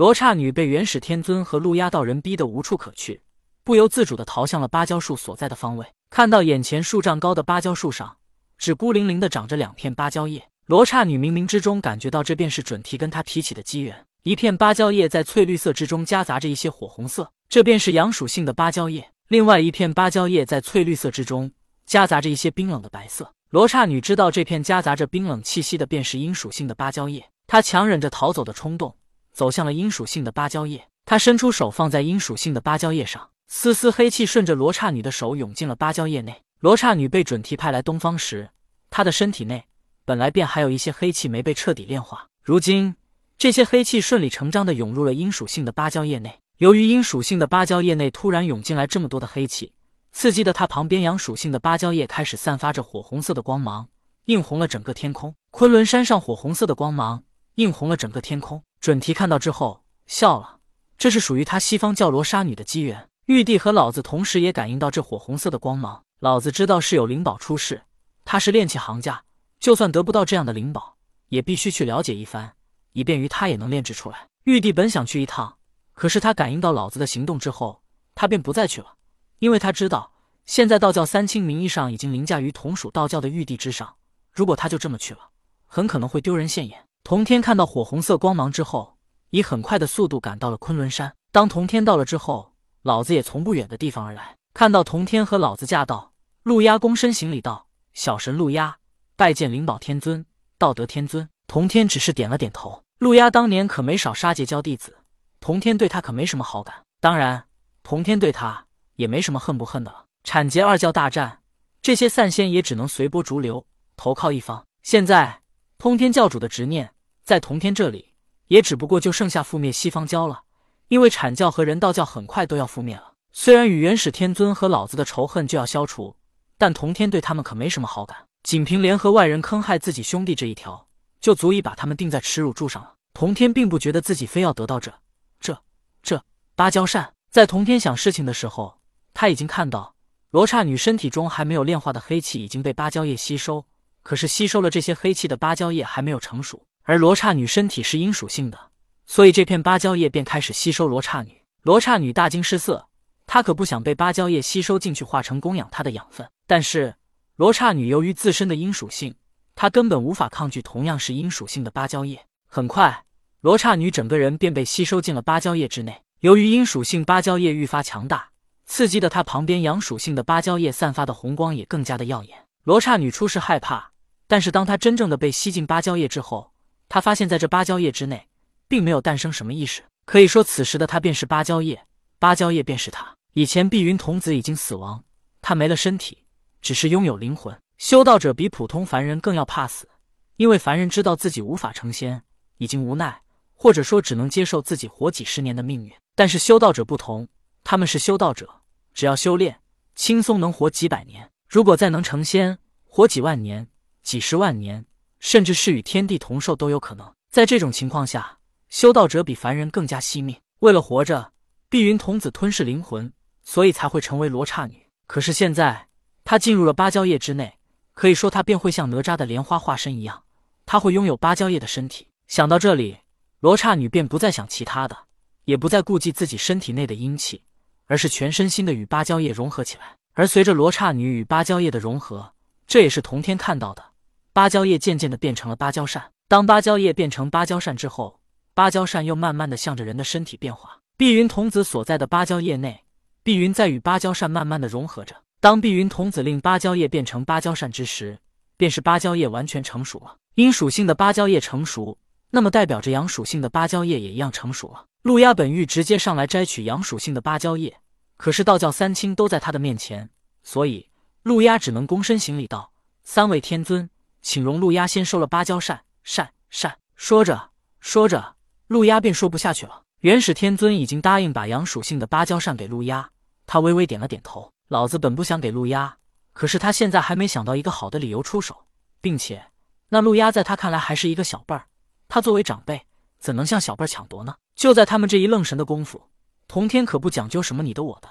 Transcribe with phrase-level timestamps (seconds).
[0.00, 3.20] 罗刹女被元始天尊和路压道人逼得无处可去，
[3.62, 5.86] 不由自主地逃向了芭蕉树所在的方位。
[6.08, 8.16] 看到眼前数丈高的芭蕉树上，
[8.56, 10.48] 只孤零零地长着两片芭蕉叶。
[10.64, 14.06] 罗刹女冥冥之中感觉到，这便是准提跟她提起的机缘。
[14.22, 21.52] 一片芭蕉叶在翠绿色之中夹杂着一些火红色，这便是阳属性的芭蕉叶；另外一片芭蕉叶在翠绿色之中
[21.84, 23.30] 夹杂着一些冰冷的白色。
[23.50, 27.22] 罗刹女知道，这片夹杂着冰冷气息的便是阴属性的芭蕉叶。
[27.46, 28.96] 她强忍着逃走的冲动，
[29.32, 30.86] 走向了阴属性的芭蕉叶。
[31.04, 33.30] 他伸出手放在阴属性的芭蕉叶上。
[33.48, 36.42] 丝丝黑气顺着罗刹女的手涌进了芭蕉叶内。
[36.60, 38.50] 罗刹女被准提派来东方时，
[38.90, 39.64] 她的身体内
[40.04, 42.94] 本来便还有一些黑气没被彻底炼化，如今
[43.36, 46.38] 这些黑气顺理成章的涌入了阴属性的芭蕉叶内。
[46.58, 49.72] 由于阴属性的芭蕉叶内突然涌进来这么多的黑气，
[50.12, 53.88] 刺激的她旁边阳属性的芭蕉叶开始散发着火红色的光芒，
[54.26, 55.34] 映红了整个天空。
[55.50, 58.62] 昆仑山上火红色的光芒映红了整个天空。
[58.80, 60.58] 准提看到之后笑了，
[60.96, 63.08] 这是属于他西方教罗刹女的机缘。
[63.26, 67.82] 玉帝和老子同时也感应到这火红色的光芒，老子知道是有灵宝出世，
[68.24, 69.22] 他是炼器行家，
[69.60, 70.96] 就算得不到这样的灵宝，
[71.28, 72.54] 也必须去了解一番，
[72.92, 74.28] 以便于他也能炼制出来。
[74.44, 75.58] 玉帝本想去一趟，
[75.92, 77.82] 可是他感应到老子的行动之后，
[78.14, 78.94] 他便不再去了，
[79.38, 80.12] 因为他知道
[80.46, 83.94] 现在道教三清名义上已经凌驾于同属道教的玉帝之上，
[84.32, 85.28] 如果他就这么去了，
[85.66, 86.86] 很可能会丢人现眼。
[87.02, 88.96] 童天看到火红色光芒之后，
[89.30, 91.14] 以很快的速度赶到了昆仑山。
[91.32, 96.12] 当童天到了之后，老子也从不远的地方而来，看到童天和老子驾到，
[96.42, 98.78] 陆压躬身行礼道：“小神陆压
[99.16, 100.24] 拜见灵宝天尊、
[100.58, 102.84] 道德天尊。”童天只是点了点头。
[102.98, 104.98] 陆压当年可没少杀截教弟子，
[105.40, 107.44] 童天对他可没什么好感，当然，
[107.82, 110.04] 童天对他也没什么恨不恨的了。
[110.22, 111.40] 产截二教大战，
[111.82, 114.64] 这些散仙也只能随波逐流，投靠一方。
[114.82, 115.40] 现在
[115.80, 116.92] 通天教主的执念
[117.24, 118.12] 在童天这里，
[118.48, 120.42] 也只不过就剩下覆灭西方教了。
[120.88, 126.14] 因为阐教和人道教很快都要覆灭了，虽然与元始天尊和老子的仇恨就要消除，
[126.58, 128.26] 但童天对他们可没什么好感。
[128.42, 130.86] 仅凭联合外人坑害自己兄弟这一条，
[131.18, 132.96] 就足以把他们钉在耻辱柱上了。
[133.14, 134.92] 童天并不觉得自己非要得到这、
[135.40, 135.62] 这、
[136.02, 136.22] 这
[136.54, 137.14] 芭蕉扇。
[137.30, 138.78] 在童天想事情的时候，
[139.14, 139.94] 他已经看到
[140.30, 143.64] 罗刹女身体中还没有炼化的黑气已经被芭蕉叶吸收，
[144.02, 148.58] 可是吸收了这些黑气的芭蕉叶还没有成熟，而罗刹女身体是阴属性的。
[149.06, 151.42] 所以这片芭蕉叶便开始吸收罗刹女。
[151.62, 152.88] 罗刹女大惊失色，
[153.26, 156.28] 她可不想被芭蕉叶吸收进去，化成供养她的养分。
[156.46, 156.94] 但是
[157.36, 159.14] 罗刹女由于自身的阴属性，
[159.54, 162.24] 她根本无法抗拒同样是阴属性的芭蕉叶。
[162.46, 163.04] 很快，
[163.40, 166.02] 罗刹女整个人便被吸收进了芭蕉叶之内。
[166.20, 168.30] 由于阴属性芭蕉叶愈发强大，
[168.66, 172.46] 刺激的她旁边阳属性的芭蕉叶散发的红光也更加的耀眼。
[172.64, 173.89] 罗刹女初时害怕，
[174.30, 176.52] 但是当他真正的被吸进芭蕉叶之后，
[176.88, 178.28] 他发现在这芭蕉叶之内。
[178.70, 181.84] 并没有诞生什么意识，可以说此时的他便是芭蕉叶，
[182.20, 183.16] 芭蕉叶便是他。
[183.32, 185.02] 以前碧云童子已经死亡，
[185.42, 186.18] 他没了身体，
[186.62, 187.58] 只是拥有灵魂。
[187.78, 189.88] 修道者比普通凡人更要怕死，
[190.36, 192.22] 因为凡人知道自己无法成仙，
[192.58, 193.20] 已经无奈，
[193.54, 195.92] 或者说只能接受自己活几十年的命运。
[196.14, 197.26] 但是修道者不同，
[197.64, 198.48] 他们是修道者，
[198.94, 199.58] 只要修炼，
[199.96, 201.28] 轻松能活几百年。
[201.48, 203.66] 如果再能成仙，活几万年、
[204.02, 204.84] 几十万年，
[205.18, 207.14] 甚至是与天地同寿都有可能。
[207.28, 208.38] 在这种情况下，
[208.68, 211.32] 修道者比凡人更加惜命，为了活着，
[211.68, 213.12] 碧云童子吞噬灵魂，
[213.42, 214.86] 所以才会成为罗刹女。
[215.06, 215.88] 可是现在，
[216.24, 217.58] 她进入了芭蕉叶之内，
[217.94, 220.24] 可以说她便会像哪吒的莲花化身一样，
[220.66, 222.08] 她会拥有芭蕉叶的身体。
[222.26, 222.98] 想到这里，
[223.40, 224.96] 罗刹女便不再想其他的，
[225.44, 227.42] 也不再顾忌自己身体内的阴气，
[227.86, 229.96] 而是全身心的与芭蕉叶融合起来。
[230.14, 232.32] 而随着罗刹女与芭蕉叶的融合，
[232.66, 233.84] 这也是童天看到的，
[234.32, 236.12] 芭蕉叶渐渐的变成了芭蕉扇。
[236.28, 238.20] 当芭蕉叶变成芭蕉扇之后，
[238.54, 240.78] 芭蕉扇又慢慢的向着人的身体变化。
[240.96, 242.84] 碧云童子所在的芭蕉叶内，
[243.24, 245.16] 碧云在与芭蕉扇慢慢的融合着。
[245.40, 248.18] 当碧云童子令芭蕉叶变成芭蕉扇之时，
[248.56, 250.16] 便是芭蕉叶完全成熟了。
[250.36, 251.98] 阴属性的芭蕉叶成熟，
[252.30, 254.84] 那么代表着阳属性的芭蕉叶也一样成熟了。
[255.02, 257.74] 陆压本欲直接上来摘取阳属性的芭蕉叶，
[258.16, 260.10] 可是道教三清都在他的面前，
[260.44, 260.88] 所以
[261.22, 262.70] 陆压只能躬身行礼道
[263.02, 263.88] ：“三位天尊，
[264.22, 267.50] 请容陆压先收了芭蕉扇。”扇扇说着
[267.80, 268.36] 说着。
[268.68, 269.82] 陆压便说不下去了。
[270.00, 273.10] 元始天尊已经答应把阳属性的芭蕉扇给陆压，
[273.44, 274.52] 他微微点了点头。
[274.68, 275.98] 老子本不想给陆压，
[276.32, 278.64] 可是他现在还没想到一个好的理由出手，
[279.00, 279.44] 并且
[279.88, 281.66] 那陆压在他看来还是一个小辈儿，
[282.06, 282.86] 他作为长辈，
[283.18, 284.36] 怎能向小辈抢夺呢？
[284.54, 286.08] 就在他们这一愣神的功夫，
[286.46, 288.08] 童天可不讲究什么你的我的，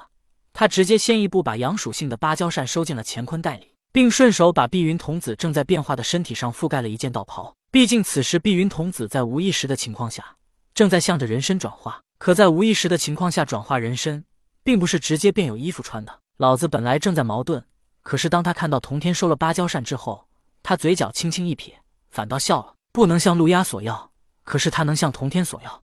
[0.52, 7.56] 他直接先一步把阳属性的芭蕉扇收进了乾坤袋里，并顺手把碧云童子正在变化的身体上覆盖了一件道袍。
[7.72, 10.36] 毕竟此时碧云童子在无意识的情况下。
[10.74, 12.02] 正在向着人参转化。
[12.18, 14.24] 可在无意识的情况下转化人参，
[14.64, 16.20] 并不是直接便有衣服穿的。
[16.38, 17.64] 老子本来正在矛盾，
[18.02, 20.28] 可是当他看到童天收了芭蕉扇之后，
[20.64, 22.76] 他嘴角轻轻一撇，反倒笑了。
[22.92, 24.12] 不能向陆压索要，
[24.44, 25.82] 可是他能向童天索要。